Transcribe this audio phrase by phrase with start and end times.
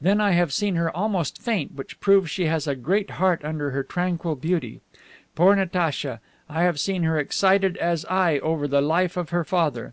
[0.00, 3.70] Then I have seen her almost faint, which proves she has a great heart under
[3.72, 4.80] her tranquil beauty.
[5.34, 6.20] Poor Natacha!
[6.48, 9.92] I have seen her excited as I over the life of her father.